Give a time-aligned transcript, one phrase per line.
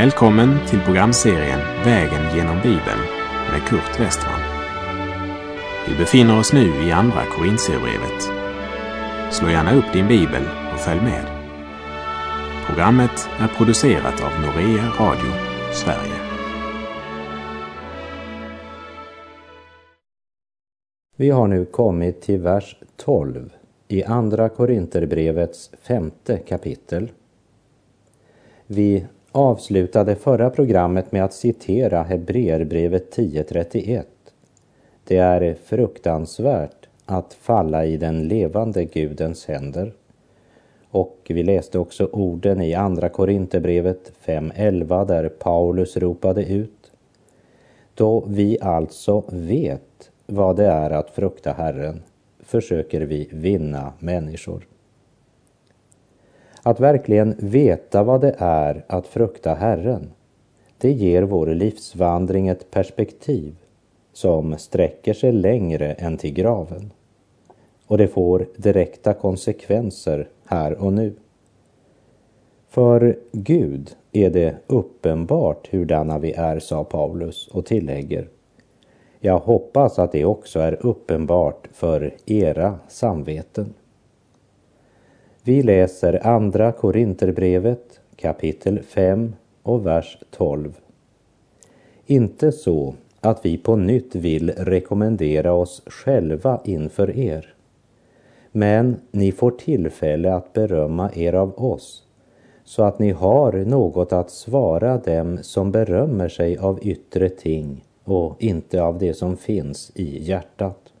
[0.00, 3.00] Välkommen till programserien Vägen genom Bibeln
[3.50, 4.40] med Kurt Westman.
[5.88, 8.22] Vi befinner oss nu i Andra Korintierbrevet.
[9.30, 10.42] Slå gärna upp din bibel
[10.72, 11.24] och följ med.
[12.66, 15.32] Programmet är producerat av Norea Radio
[15.72, 16.18] Sverige.
[21.16, 23.52] Vi har nu kommit till vers 12
[23.88, 27.12] i Andra Korinterbrevets femte kapitel.
[28.66, 34.02] Vi avslutade förra programmet med att citera Hebreerbrevet 10.31.
[35.04, 39.92] Det är fruktansvärt att falla i den levande Gudens händer.
[40.90, 46.92] Och vi läste också orden i Andra Korinthierbrevet 5.11 där Paulus ropade ut.
[47.94, 52.02] Då vi alltså vet vad det är att frukta Herren
[52.40, 54.66] försöker vi vinna människor.
[56.62, 60.10] Att verkligen veta vad det är att frukta Herren,
[60.78, 63.56] det ger vår livsvandring ett perspektiv
[64.12, 66.92] som sträcker sig längre än till graven.
[67.86, 71.12] Och det får direkta konsekvenser här och nu.
[72.68, 78.28] För Gud är det uppenbart hurdana vi är, sa Paulus och tillägger.
[79.20, 83.74] Jag hoppas att det också är uppenbart för era samveten.
[85.50, 90.72] Vi läser Andra Korinterbrevet kapitel 5 och vers 12.
[92.06, 97.54] Inte så att vi på nytt vill rekommendera oss själva inför er.
[98.52, 102.02] Men ni får tillfälle att berömma er av oss
[102.64, 108.36] så att ni har något att svara dem som berömmer sig av yttre ting och
[108.42, 110.92] inte av det som finns i hjärtat.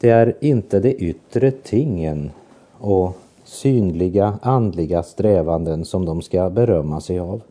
[0.00, 2.30] Det är inte de yttre tingen
[2.80, 7.42] och synliga andliga strävanden som de ska berömma sig av.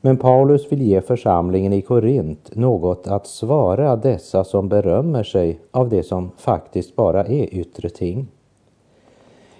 [0.00, 5.88] Men Paulus vill ge församlingen i Korint något att svara dessa som berömmer sig av
[5.88, 8.26] det som faktiskt bara är yttre ting.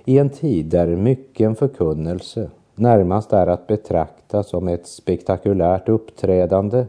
[0.05, 6.87] I en tid där mycken förkunnelse närmast är att betrakta som ett spektakulärt uppträdande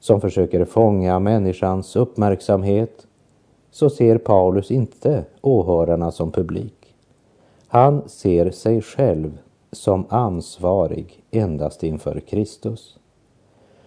[0.00, 3.06] som försöker fånga människans uppmärksamhet
[3.70, 6.81] så ser Paulus inte åhörarna som publik.
[7.72, 9.38] Han ser sig själv
[9.72, 12.98] som ansvarig endast inför Kristus.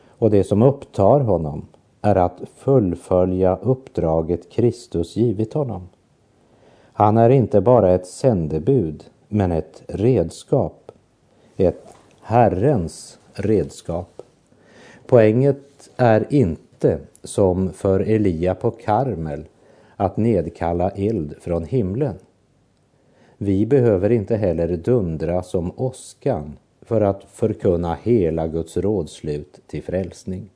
[0.07, 1.65] Och det som upptar honom
[2.01, 5.89] är att fullfölja uppdraget Kristus givit honom.
[6.93, 10.91] Han är inte bara ett sändebud, men ett redskap.
[11.57, 14.21] Ett Herrens redskap.
[15.07, 19.45] Poänget är inte, som för Elia på Karmel,
[19.95, 22.15] att nedkalla eld från himlen.
[23.37, 30.49] Vi behöver inte heller dundra som åskan för att förkunna hela Guds rådslut till frälsning.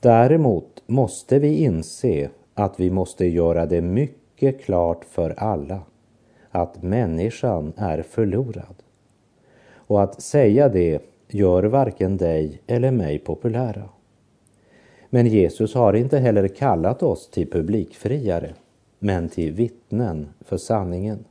[0.00, 5.80] Däremot måste vi inse att vi måste göra det mycket klart för alla
[6.50, 8.74] att människan är förlorad.
[9.74, 13.88] Och att säga det gör varken dig eller mig populära.
[15.10, 18.54] Men Jesus har inte heller kallat oss till publikfriare
[18.98, 21.24] men till vittnen för sanningen.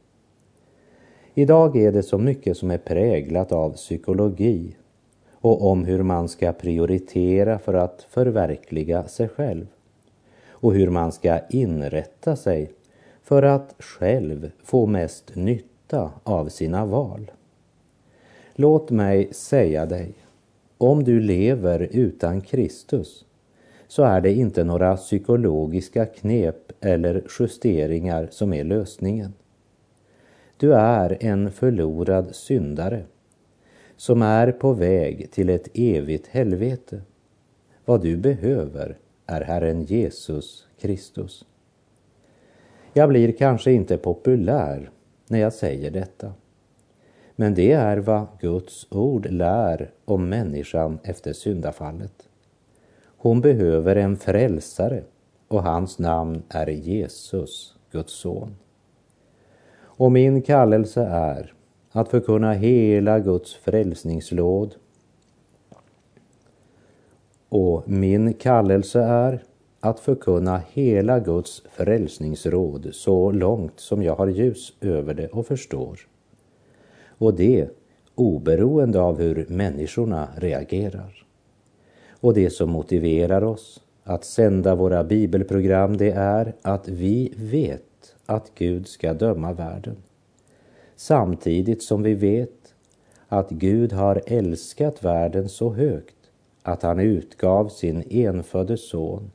[1.34, 4.76] Idag är det så mycket som är präglat av psykologi
[5.32, 9.68] och om hur man ska prioritera för att förverkliga sig själv
[10.48, 12.72] och hur man ska inrätta sig
[13.24, 17.32] för att själv få mest nytta av sina val.
[18.54, 20.14] Låt mig säga dig,
[20.78, 23.26] om du lever utan Kristus
[23.96, 29.34] så är det inte några psykologiska knep eller justeringar som är lösningen.
[30.58, 33.04] Du är en förlorad syndare
[33.96, 37.02] som är på väg till ett evigt helvete.
[37.86, 41.46] Vad du behöver är Herren Jesus Kristus.
[42.94, 44.90] Jag blir kanske inte populär
[45.28, 46.34] när jag säger detta.
[47.36, 52.25] Men det är vad Guds ord lär om människan efter syndafallet.
[53.26, 55.04] Hon behöver en frälsare
[55.48, 58.56] och hans namn är Jesus, Guds son.
[59.78, 61.54] Och min kallelse är
[61.92, 64.76] att förkunna hela Guds frälsningslåd.
[67.50, 69.44] Och min kallelse är
[69.80, 76.00] att förkunna hela Guds frälsningsråd så långt som jag har ljus över det och förstår.
[77.18, 77.70] Och det
[78.16, 81.25] oberoende av hur människorna reagerar.
[82.26, 88.52] Och det som motiverar oss att sända våra bibelprogram det är att vi vet att
[88.56, 89.96] Gud ska döma världen.
[90.96, 92.74] Samtidigt som vi vet
[93.28, 96.16] att Gud har älskat världen så högt
[96.62, 99.32] att han utgav sin enfödde son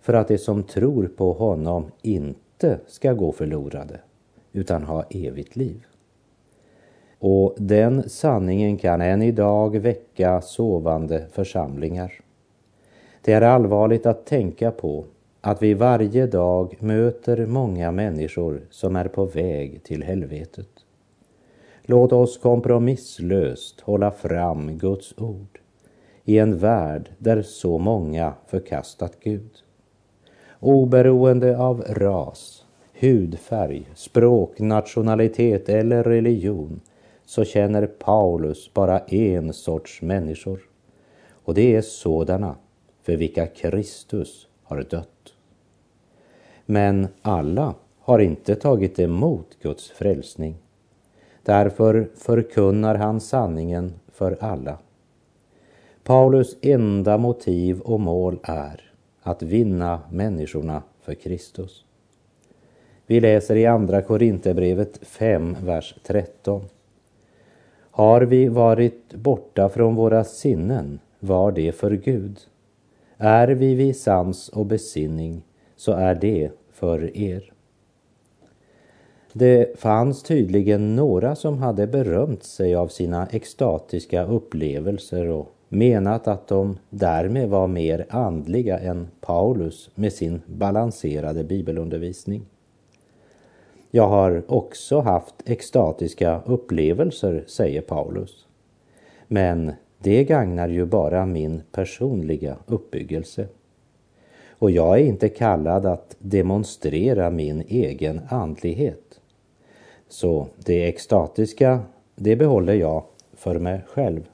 [0.00, 4.00] för att de som tror på honom inte ska gå förlorade
[4.52, 5.86] utan ha evigt liv.
[7.26, 12.12] Och den sanningen kan än idag väcka sovande församlingar.
[13.22, 15.04] Det är allvarligt att tänka på
[15.40, 20.68] att vi varje dag möter många människor som är på väg till helvetet.
[21.82, 25.58] Låt oss kompromisslöst hålla fram Guds ord
[26.24, 29.50] i en värld där så många förkastat Gud.
[30.60, 32.64] Oberoende av ras,
[33.00, 36.80] hudfärg, språk, nationalitet eller religion
[37.24, 40.60] så känner Paulus bara en sorts människor.
[41.32, 42.56] Och det är sådana
[43.02, 45.34] för vilka Kristus har dött.
[46.66, 50.56] Men alla har inte tagit emot Guds frälsning.
[51.42, 54.78] Därför förkunnar han sanningen för alla.
[56.04, 58.92] Paulus enda motiv och mål är
[59.22, 61.84] att vinna människorna för Kristus.
[63.06, 66.64] Vi läser i Andra Korinthierbrevet 5, vers 13.
[67.96, 72.40] Har vi varit borta från våra sinnen var det för Gud.
[73.16, 75.42] Är vi vid sans och besinning
[75.76, 77.52] så är det för er.
[79.32, 86.48] Det fanns tydligen några som hade berömt sig av sina extatiska upplevelser och menat att
[86.48, 92.42] de därmed var mer andliga än Paulus med sin balanserade bibelundervisning.
[93.96, 98.46] Jag har också haft extatiska upplevelser, säger Paulus.
[99.26, 103.46] Men det gagnar ju bara min personliga uppbyggelse.
[104.48, 109.20] Och jag är inte kallad att demonstrera min egen andlighet.
[110.08, 111.80] Så det extatiska,
[112.16, 114.28] det behåller jag för mig själv.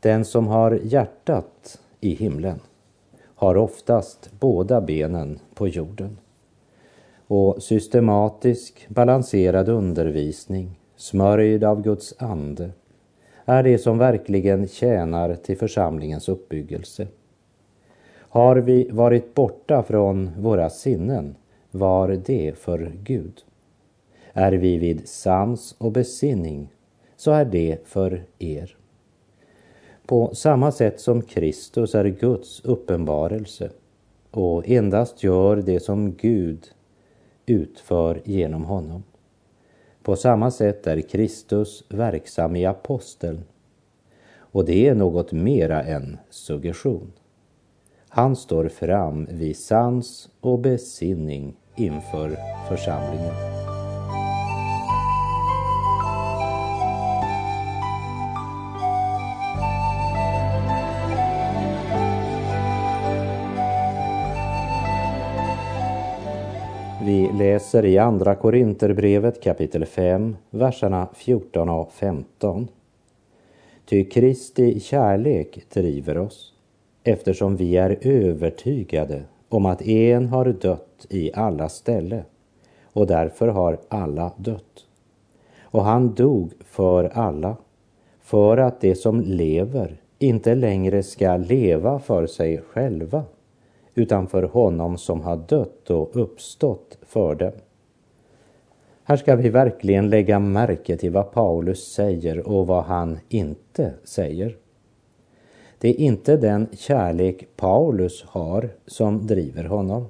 [0.00, 2.60] Den som har hjärtat i himlen
[3.20, 6.16] har oftast båda benen på jorden.
[7.34, 12.70] Och systematisk, balanserad undervisning, smörjd av Guds ande,
[13.44, 17.06] är det som verkligen tjänar till församlingens uppbyggelse.
[18.18, 21.36] Har vi varit borta från våra sinnen
[21.70, 23.42] var det för Gud.
[24.32, 26.72] Är vi vid sans och besinning
[27.16, 28.76] så är det för er.
[30.06, 33.70] På samma sätt som Kristus är Guds uppenbarelse
[34.30, 36.70] och endast gör det som Gud
[37.46, 39.02] utför genom honom.
[40.02, 43.44] På samma sätt är Kristus verksam i aposteln
[44.36, 47.12] och det är något mera än suggestion.
[48.08, 52.36] Han står fram vid sans och besinning inför
[52.68, 53.73] församlingen.
[67.02, 72.68] Vi läser i Andra Korinterbrevet kapitel 5, verserna 14 och 15.
[73.84, 76.52] Ty Kristi kärlek driver oss,
[77.04, 82.24] eftersom vi är övertygade om att en har dött i alla ställe
[82.84, 84.86] och därför har alla dött.
[85.62, 87.56] Och han dog för alla,
[88.20, 93.24] för att de som lever inte längre ska leva för sig själva
[93.94, 97.52] utan för honom som har dött och uppstått för dem.
[99.04, 104.56] Här ska vi verkligen lägga märke till vad Paulus säger och vad han inte säger.
[105.78, 110.06] Det är inte den kärlek Paulus har som driver honom.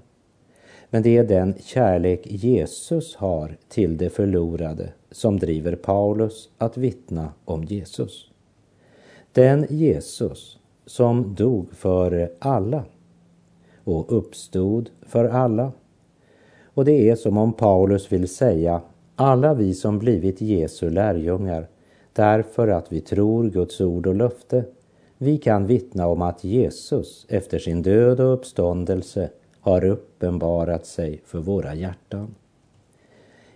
[0.90, 7.32] Men det är den kärlek Jesus har till det förlorade som driver Paulus att vittna
[7.44, 8.30] om Jesus.
[9.32, 12.84] Den Jesus som dog för alla
[13.84, 15.72] och uppstod för alla.
[16.64, 18.80] Och det är som om Paulus vill säga
[19.16, 21.68] alla vi som blivit Jesu lärjungar
[22.12, 24.64] därför att vi tror Guds ord och löfte.
[25.18, 31.38] Vi kan vittna om att Jesus efter sin död och uppståndelse har uppenbarat sig för
[31.38, 32.34] våra hjärtan.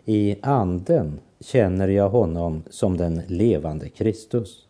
[0.05, 4.67] I anden känner jag honom som den levande Kristus.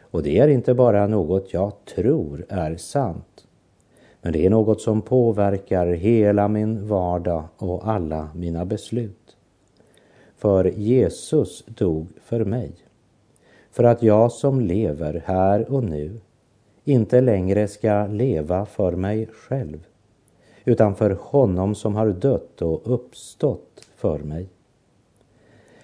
[0.00, 3.46] Och det är inte bara något jag tror är sant,
[4.24, 9.36] men det är något som påverkar hela min vardag och alla mina beslut.
[10.36, 12.72] För Jesus dog för mig.
[13.70, 16.20] För att jag som lever här och nu
[16.84, 19.86] inte längre ska leva för mig själv
[20.64, 24.48] utan för honom som har dött och uppstått för mig.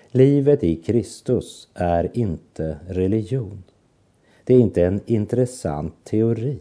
[0.09, 3.62] Livet i Kristus är inte religion.
[4.44, 6.59] Det är inte en intressant teori.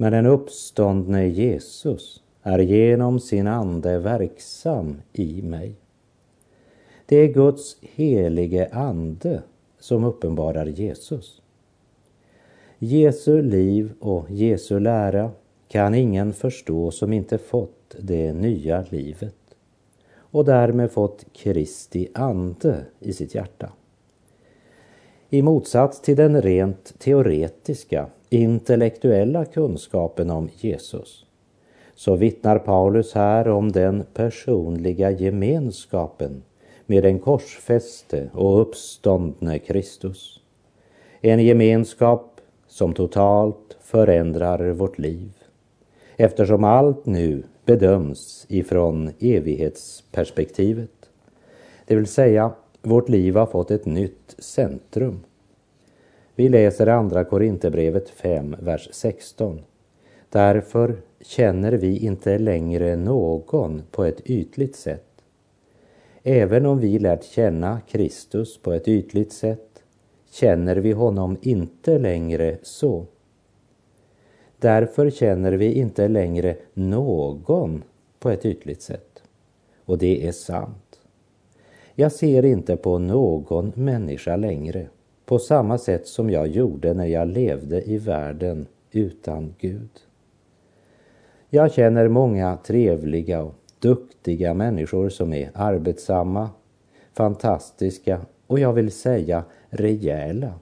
[0.00, 5.74] Men den uppståndne Jesus är genom sin ande verksam i mig.
[7.06, 9.42] Det är Guds helige ande
[9.78, 11.42] som uppenbarar Jesus.
[12.78, 15.30] Jesu liv och Jesu lära
[15.68, 19.54] kan ingen förstå som inte fått det nya livet
[20.16, 23.72] och därmed fått Kristi ande i sitt hjärta.
[25.30, 31.26] I motsats till den rent teoretiska, intellektuella kunskapen om Jesus
[31.94, 36.42] så vittnar Paulus här om den personliga gemenskapen
[36.86, 40.40] med den korsfäste och uppståndne Kristus.
[41.20, 45.32] En gemenskap som totalt förändrar vårt liv
[46.16, 51.10] eftersom allt nu bedöms ifrån evighetsperspektivet.
[51.86, 55.20] Det vill säga, vårt liv har fått ett nytt centrum.
[56.40, 59.60] Vi läser andra Korinthierbrevet 5, vers 16.
[60.28, 65.22] Därför känner vi inte längre någon på ett ytligt sätt.
[66.22, 69.82] Även om vi lärt känna Kristus på ett ytligt sätt
[70.30, 73.06] känner vi honom inte längre så.
[74.58, 77.82] Därför känner vi inte längre någon
[78.18, 79.22] på ett ytligt sätt.
[79.84, 81.00] Och det är sant.
[81.94, 84.86] Jag ser inte på någon människa längre
[85.30, 89.90] på samma sätt som jag gjorde när jag levde i världen utan Gud.
[91.50, 96.50] Jag känner många trevliga och duktiga människor som är arbetsamma,
[97.12, 100.54] fantastiska och jag vill säga rejäla.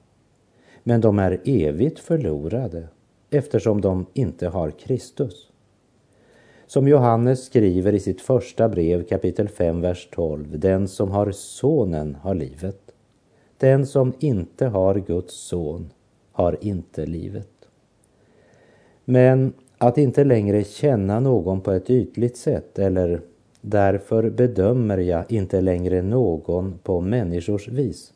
[0.82, 2.88] Men de är evigt förlorade
[3.30, 5.50] eftersom de inte har Kristus.
[6.66, 10.58] Som Johannes skriver i sitt första brev kapitel 5, vers 12.
[10.58, 12.87] Den som har sonen har livet.
[13.58, 15.90] Den som inte har Guds son
[16.32, 17.48] har inte livet.
[19.04, 23.20] Men att inte längre känna någon på ett ytligt sätt eller
[23.60, 28.12] därför bedömer jag inte längre någon på människors vis,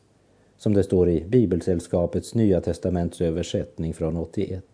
[0.56, 4.64] som det står i Bibelsällskapets Nya Testaments översättning från 81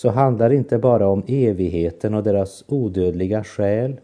[0.00, 4.00] så handlar det inte bara om evigheten och deras odödliga själ,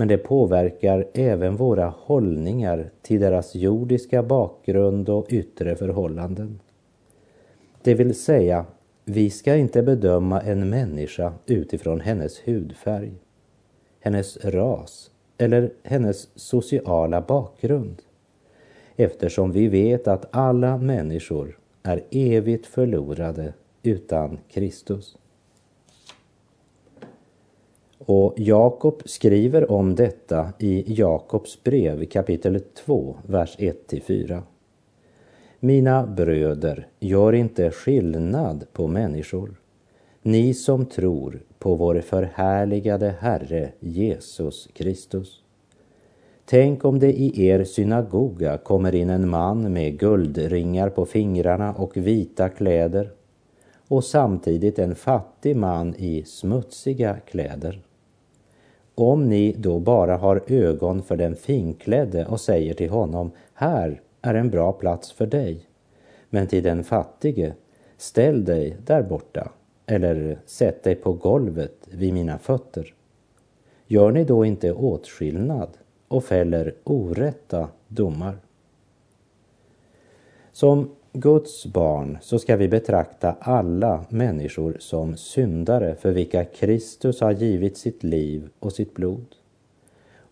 [0.00, 6.60] men det påverkar även våra hållningar till deras jordiska bakgrund och yttre förhållanden.
[7.82, 8.66] Det vill säga,
[9.04, 13.12] vi ska inte bedöma en människa utifrån hennes hudfärg,
[14.00, 18.02] hennes ras eller hennes sociala bakgrund
[18.96, 23.52] eftersom vi vet att alla människor är evigt förlorade
[23.82, 25.16] utan Kristus.
[28.06, 34.42] Och Jakob skriver om detta i Jakobs brev kapitel 2, vers 1-4.
[35.60, 39.54] Mina bröder, gör inte skillnad på människor.
[40.22, 45.42] Ni som tror på vår förhärligade Herre Jesus Kristus.
[46.44, 51.96] Tänk om det i er synagoga kommer in en man med guldringar på fingrarna och
[51.96, 53.10] vita kläder
[53.88, 57.80] och samtidigt en fattig man i smutsiga kläder.
[59.02, 64.34] Om ni då bara har ögon för den finklädde och säger till honom, här är
[64.34, 65.66] en bra plats för dig,
[66.30, 67.52] men till den fattige,
[67.96, 69.50] ställ dig där borta
[69.86, 72.94] eller sätt dig på golvet vid mina fötter.
[73.86, 75.68] Gör ni då inte åtskillnad
[76.08, 78.36] och fäller orätta domar?
[80.52, 87.32] Som Guds barn så ska vi betrakta alla människor som syndare för vilka Kristus har
[87.32, 89.26] givit sitt liv och sitt blod.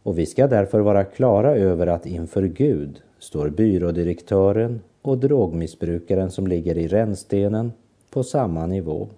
[0.03, 6.47] Och vi ska därför vara klara över att inför Gud står byrådirektören och drogmissbrukaren som
[6.47, 7.73] ligger i rännstenen
[8.11, 9.09] på samma nivå.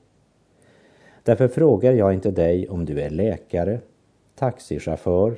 [1.22, 3.80] Därför frågar jag inte dig om du är läkare,
[4.34, 5.36] taxichaufför,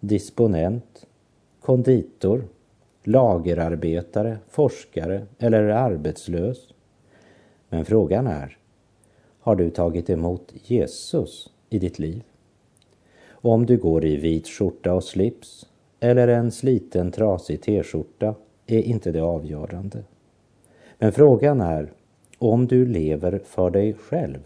[0.00, 1.06] disponent,
[1.60, 2.44] konditor
[3.04, 6.68] lagerarbetare, forskare eller arbetslös.
[7.68, 8.56] Men frågan är,
[9.40, 12.22] har du tagit emot Jesus i ditt liv?
[13.30, 15.66] Om du går i vit skjorta och slips
[16.00, 18.34] eller en sliten trasig t-skjorta
[18.66, 20.04] är inte det avgörande.
[20.98, 21.92] Men frågan är
[22.38, 24.38] om du lever för dig själv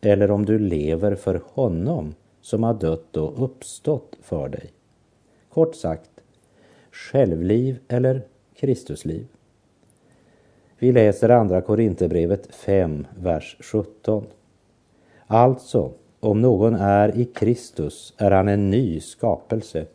[0.00, 4.72] eller om du lever för honom som har dött och uppstått för dig.
[5.48, 6.10] Kort sagt,
[6.92, 8.22] självliv eller
[8.54, 9.26] Kristusliv.
[10.78, 14.26] Vi läser andra Korinthierbrevet 5, vers 17.
[15.26, 19.86] Alltså, om någon är i Kristus är han en ny skapelse.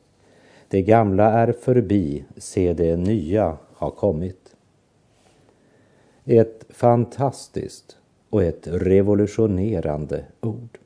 [0.68, 4.56] Det gamla är förbi, se det nya har kommit.
[6.26, 7.98] Ett fantastiskt
[8.30, 10.78] och ett revolutionerande ord.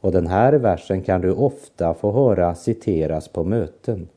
[0.00, 4.08] Och den här versen kan du ofta få höra citeras på möten.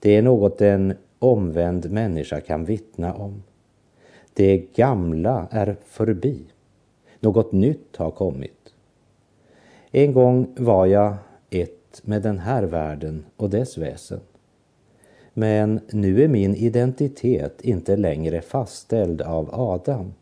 [0.00, 3.42] Det är något en omvänd människa kan vittna om.
[4.34, 6.44] Det gamla är förbi.
[7.20, 8.74] Något nytt har kommit.
[9.90, 11.14] En gång var jag
[11.50, 14.20] ett med den här världen och dess väsen.
[15.34, 20.14] Men nu är min identitet inte längre fastställd av Adam,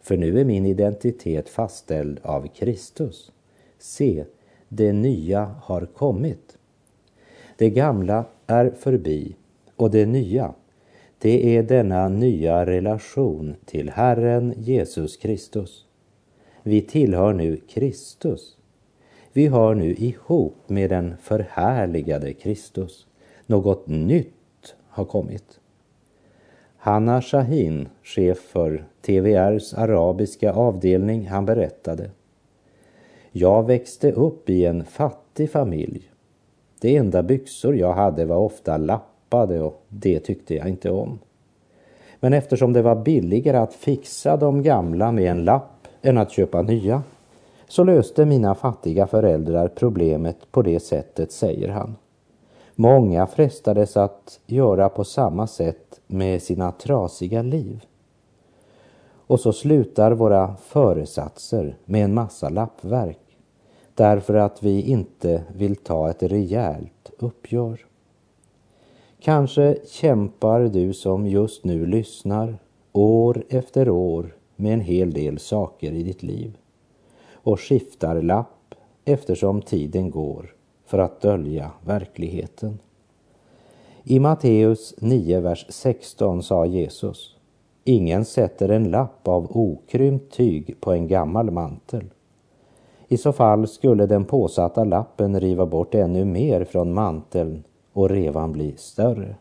[0.00, 3.32] för nu är min identitet fastställd av Kristus.
[3.78, 4.24] Se,
[4.68, 6.57] det nya har kommit.
[7.58, 9.36] Det gamla är förbi
[9.76, 10.54] och det nya,
[11.18, 15.84] det är denna nya relation till Herren Jesus Kristus.
[16.62, 18.56] Vi tillhör nu Kristus.
[19.32, 23.06] Vi hör nu ihop med den förhärligade Kristus.
[23.46, 25.60] Något nytt har kommit.
[26.76, 32.10] Hanna Shahin, chef för TVRs arabiska avdelning, han berättade.
[33.32, 36.10] Jag växte upp i en fattig familj.
[36.80, 41.18] De enda byxor jag hade var ofta lappade och det tyckte jag inte om.
[42.20, 46.62] Men eftersom det var billigare att fixa de gamla med en lapp än att köpa
[46.62, 47.02] nya
[47.68, 51.96] så löste mina fattiga föräldrar problemet på det sättet, säger han.
[52.74, 57.84] Många frestades att göra på samma sätt med sina trasiga liv.
[59.26, 63.27] Och så slutar våra föresatser med en massa lappverk
[63.98, 67.86] därför att vi inte vill ta ett rejält uppgör.
[69.20, 72.58] Kanske kämpar du som just nu lyssnar
[72.92, 76.56] år efter år med en hel del saker i ditt liv
[77.32, 78.74] och skiftar lapp
[79.04, 80.54] eftersom tiden går
[80.86, 82.78] för att dölja verkligheten.
[84.04, 87.34] I Matteus 9, vers 16 sa Jesus
[87.84, 92.04] Ingen sätter en lapp av okrympt tyg på en gammal mantel.
[93.08, 98.52] I så fall skulle den påsatta lappen riva bort ännu mer från manteln och revan
[98.52, 99.36] bli större.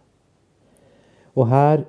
[1.34, 1.86] Och här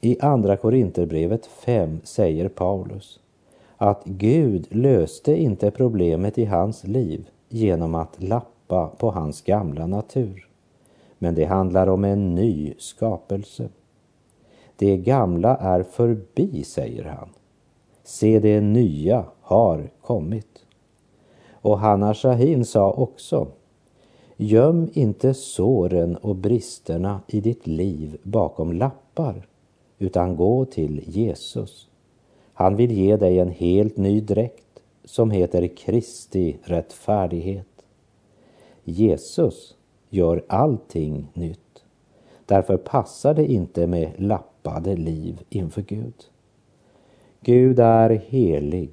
[0.00, 3.20] i Andra Korinterbrevet 5 säger Paulus
[3.76, 10.48] att Gud löste inte problemet i hans liv genom att lappa på hans gamla natur.
[11.18, 13.68] Men det handlar om en ny skapelse.
[14.76, 17.28] Det gamla är förbi, säger han.
[18.04, 20.61] Se, det nya har kommit.
[21.62, 23.46] Och Hanna Shahin sa också
[24.36, 29.46] Göm inte såren och bristerna i ditt liv bakom lappar,
[29.98, 31.88] utan gå till Jesus.
[32.54, 37.66] Han vill ge dig en helt ny dräkt som heter Kristi rättfärdighet.
[38.84, 39.76] Jesus
[40.10, 41.84] gör allting nytt.
[42.46, 46.14] Därför passar det inte med lappade liv inför Gud.
[47.40, 48.90] Gud är helig,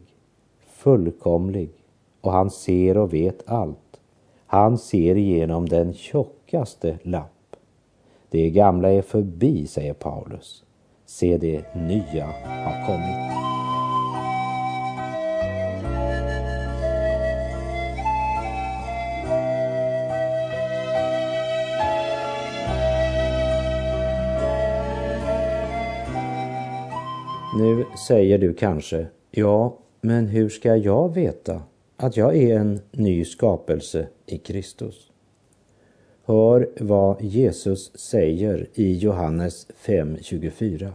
[0.67, 1.78] fullkomlig
[2.21, 3.99] och han ser och vet allt.
[4.45, 7.55] Han ser igenom den tjockaste lapp.
[8.29, 10.63] Det gamla är förbi, säger Paulus.
[11.05, 13.39] Se, det nya har kommit.
[27.57, 31.61] Nu säger du kanske, ja, men hur ska jag veta
[32.01, 35.11] att jag är en ny skapelse i Kristus?
[36.25, 40.91] Hör vad Jesus säger i Johannes 5.24.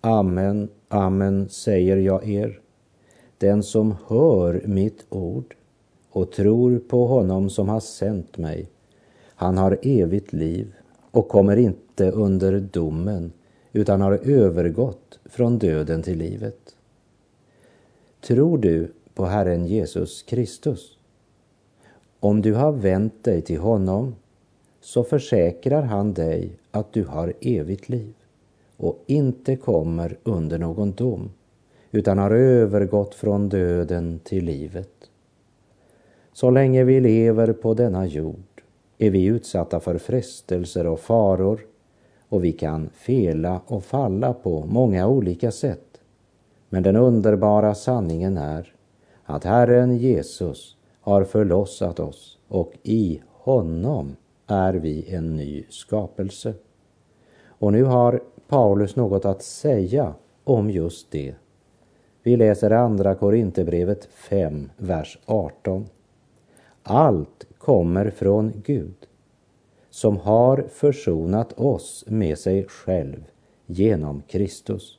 [0.00, 2.60] Amen, amen säger jag er.
[3.38, 5.54] Den som hör mitt ord
[6.10, 8.68] och tror på honom som har sänt mig,
[9.34, 10.74] han har evigt liv
[11.10, 13.32] och kommer inte under domen
[13.72, 16.76] utan har övergått från döden till livet.
[18.20, 20.98] Tror du på Herren Jesus Kristus?
[22.20, 24.14] Om du har vänt dig till honom
[24.80, 28.14] så försäkrar han dig att du har evigt liv
[28.76, 31.30] och inte kommer under någon dom
[31.90, 35.10] utan har övergått från döden till livet.
[36.32, 38.62] Så länge vi lever på denna jord
[38.98, 41.60] är vi utsatta för frestelser och faror
[42.28, 46.00] och vi kan fela och falla på många olika sätt.
[46.68, 48.75] Men den underbara sanningen är
[49.26, 56.54] att Herren Jesus har förlossat oss och i honom är vi en ny skapelse.
[57.46, 61.34] Och nu har Paulus något att säga om just det.
[62.22, 65.86] Vi läser andra Korinthierbrevet 5, vers 18.
[66.82, 68.94] Allt kommer från Gud
[69.90, 73.24] som har försonat oss med sig själv
[73.66, 74.98] genom Kristus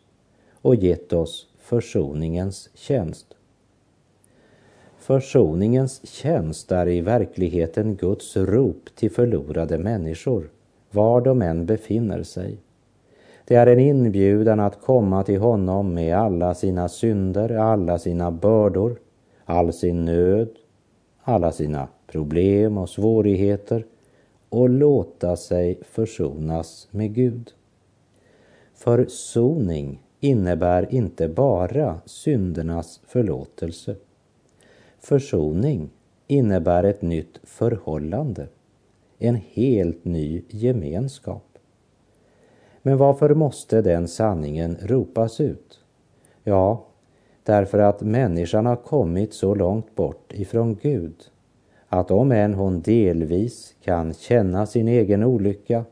[0.61, 3.36] och gett oss försoningens tjänst.
[5.07, 10.49] Försoningens tjänst är i verkligheten Guds rop till förlorade människor,
[10.91, 12.57] var de än befinner sig.
[13.45, 18.99] Det är en inbjudan att komma till honom med alla sina synder, alla sina bördor,
[19.45, 20.49] all sin nöd,
[21.21, 23.85] alla sina problem och svårigheter
[24.49, 27.51] och låta sig försonas med Gud.
[28.73, 33.95] Försoning innebär inte bara syndernas förlåtelse.
[35.07, 35.89] Försoning
[36.27, 38.47] innebär ett nytt förhållande,
[39.17, 41.57] en helt ny gemenskap.
[42.81, 45.79] Men varför måste den sanningen ropas ut?
[46.43, 46.85] Ja,
[47.43, 51.15] därför att människan har kommit så långt bort ifrån Gud
[51.87, 55.85] att om än hon delvis kan känna sin egen olycka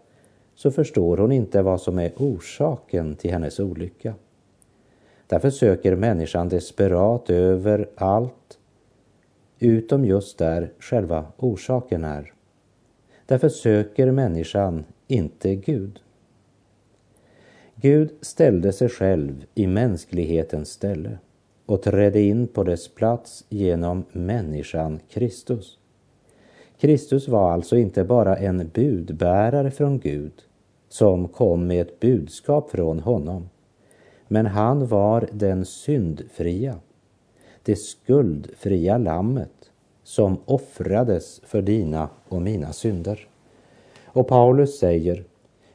[0.56, 4.14] så förstår hon inte vad som är orsaken till hennes olycka.
[5.28, 8.60] Därför söker människan desperat över allt
[9.60, 12.34] utom just där själva orsaken är.
[13.26, 16.00] Därför söker människan inte Gud.
[17.76, 21.18] Gud ställde sig själv i mänsklighetens ställe
[21.66, 25.78] och trädde in på dess plats genom människan Kristus.
[26.80, 30.34] Kristus var alltså inte bara en budbärare från Gud
[30.90, 33.50] som kom med ett budskap från honom,
[34.28, 36.76] men han var den syndfria,
[37.66, 39.72] det skuldfria lammet
[40.04, 43.28] som offrades för dina och mina synder.
[44.06, 45.24] Och Paulus säger,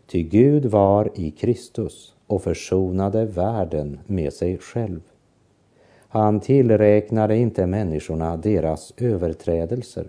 [0.07, 5.01] ty Gud var i Kristus och försonade världen med sig själv.
[6.09, 10.07] Han tillräknade inte människorna deras överträdelser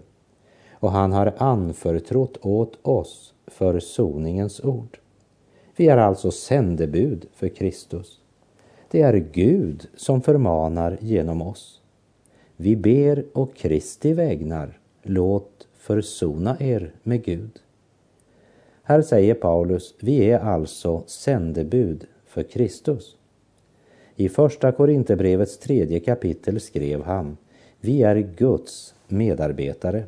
[0.71, 4.99] och han har anförtrott åt oss försoningens ord.
[5.75, 8.20] Vi är alltså sändebud för Kristus.
[8.91, 11.81] Det är Gud som förmanar genom oss.
[12.55, 17.59] Vi ber och Kristi vägnar, låt försona er med Gud.
[18.83, 23.17] Här säger Paulus, vi är alltså sändebud för Kristus.
[24.15, 27.37] I första Korinthierbrevets tredje kapitel skrev han,
[27.79, 30.03] vi är Guds medarbetare.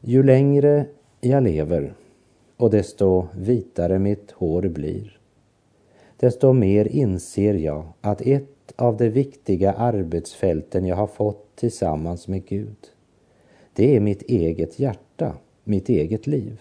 [0.00, 0.86] Ju längre
[1.20, 1.94] jag lever
[2.56, 5.21] och desto vitare mitt hår blir,
[6.22, 12.46] desto mer inser jag att ett av de viktiga arbetsfälten jag har fått tillsammans med
[12.46, 12.76] Gud,
[13.72, 16.60] det är mitt eget hjärta, mitt eget liv.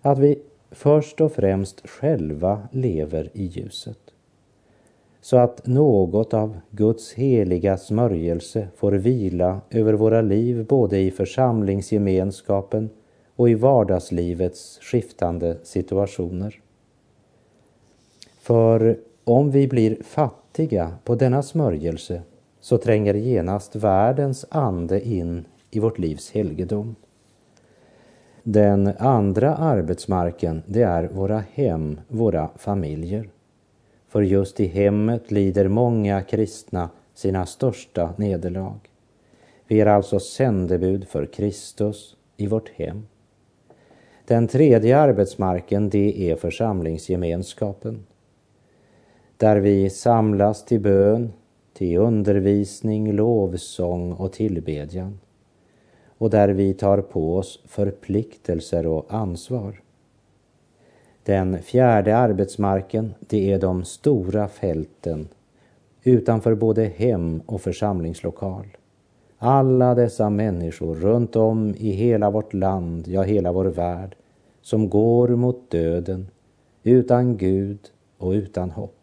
[0.00, 0.38] Att vi
[0.70, 3.98] först och främst själva lever i ljuset
[5.20, 12.90] så att något av Guds heliga smörjelse får vila över våra liv både i församlingsgemenskapen
[13.36, 16.61] och i vardagslivets skiftande situationer.
[18.42, 22.22] För om vi blir fattiga på denna smörjelse
[22.60, 26.94] så tränger genast världens ande in i vårt livs helgedom.
[28.42, 33.30] Den andra arbetsmarken, det är våra hem, våra familjer.
[34.08, 38.78] För just i hemmet lider många kristna sina största nederlag.
[39.66, 43.06] Vi är alltså sändebud för Kristus i vårt hem.
[44.26, 48.06] Den tredje arbetsmarken, det är församlingsgemenskapen.
[49.42, 51.32] Där vi samlas till bön,
[51.72, 55.18] till undervisning, lovsång och tillbedjan.
[56.18, 59.80] Och där vi tar på oss förpliktelser och ansvar.
[61.22, 65.28] Den fjärde arbetsmarken, det är de stora fälten
[66.02, 68.66] utanför både hem och församlingslokal.
[69.38, 74.16] Alla dessa människor runt om i hela vårt land, ja hela vår värld,
[74.60, 76.26] som går mot döden
[76.82, 77.78] utan Gud
[78.18, 79.01] och utan hopp.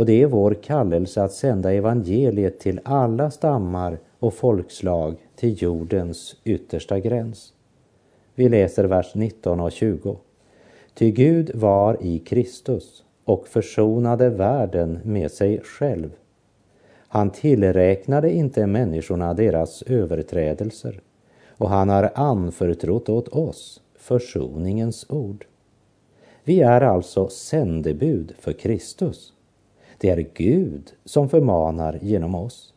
[0.00, 6.36] Och det är vår kallelse att sända evangeliet till alla stammar och folkslag till jordens
[6.44, 7.52] yttersta gräns.
[8.34, 10.16] Vi läser vers 19 och 20.
[10.94, 16.10] Ty Gud var i Kristus och försonade världen med sig själv.
[17.08, 21.00] Han tillräknade inte människorna deras överträdelser
[21.48, 25.46] och han har anförtrott åt oss försoningens ord.
[26.44, 29.32] Vi är alltså sändebud för Kristus.
[30.00, 32.74] Det är Gud som förmanar genom oss.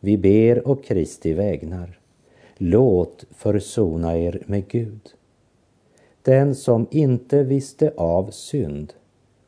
[0.00, 1.98] Vi ber och Kristi vägnar.
[2.56, 5.00] Låt försona er med Gud.
[6.22, 8.92] Den som inte visste av synd,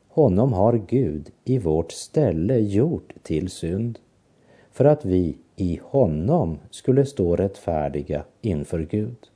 [0.07, 3.99] honom har Gud i vårt ställe gjort till synd,
[4.71, 9.29] för att vi i honom skulle stå rättfärdiga inför Gud.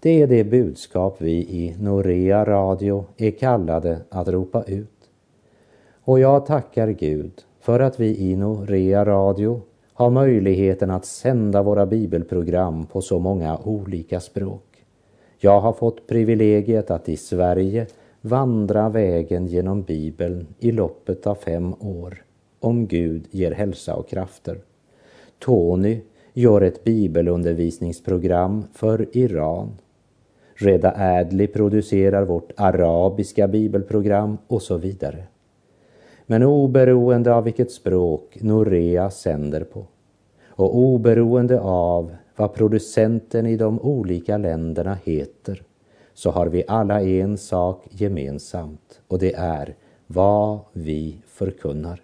[0.00, 4.95] Det är det budskap vi i Norea Radio är kallade att ropa ut.
[6.06, 11.86] Och jag tackar Gud för att vi i Norea Radio har möjligheten att sända våra
[11.86, 14.84] bibelprogram på så många olika språk.
[15.38, 17.86] Jag har fått privilegiet att i Sverige
[18.20, 22.24] vandra vägen genom Bibeln i loppet av fem år,
[22.60, 24.58] om Gud ger hälsa och krafter.
[25.38, 26.00] Tony
[26.32, 29.68] gör ett bibelundervisningsprogram för Iran.
[30.54, 35.26] Reda Adley producerar vårt arabiska bibelprogram och så vidare.
[36.26, 39.86] Men oberoende av vilket språk Norea sänder på
[40.46, 45.62] och oberoende av vad producenten i de olika länderna heter
[46.14, 49.74] så har vi alla en sak gemensamt och det är
[50.06, 52.00] vad vi förkunnar.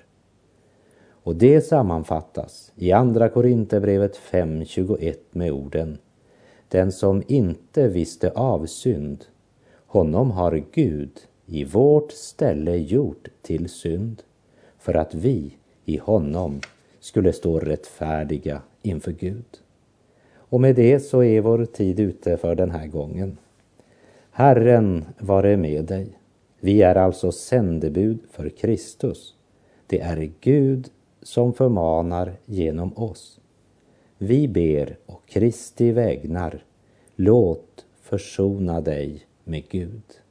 [1.24, 5.98] Och det sammanfattas i Andra Korinthierbrevet 5.21 med orden
[6.68, 9.24] Den som inte visste av synd,
[9.86, 11.10] honom har Gud
[11.52, 14.22] i vårt ställe gjort till synd
[14.78, 16.60] för att vi i honom
[17.00, 19.58] skulle stå rättfärdiga inför Gud.
[20.34, 23.38] Och med det så är vår tid ute för den här gången.
[24.30, 26.18] Herren vare med dig.
[26.60, 29.34] Vi är alltså sändebud för Kristus.
[29.86, 30.90] Det är Gud
[31.22, 33.40] som förmanar genom oss.
[34.18, 36.64] Vi ber och Kristi vägnar,
[37.16, 40.21] låt försona dig med Gud.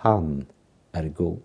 [0.00, 0.46] Han
[0.92, 1.42] är god.